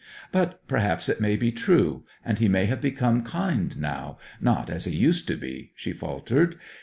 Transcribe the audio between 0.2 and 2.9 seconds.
'But perhaps it may be true and he may have